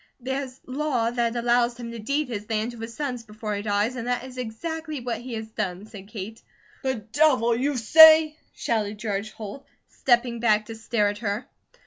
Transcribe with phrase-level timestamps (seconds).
[0.19, 3.95] "There's law that allows him to deed his land to his sons before he dies,
[3.95, 6.41] and that is exactly what he has done," said Kate.
[6.81, 11.45] "The Devil, you say!" shouted George Holt, stepping back to stare at her.